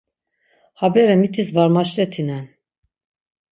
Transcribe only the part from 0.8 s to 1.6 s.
bere mitis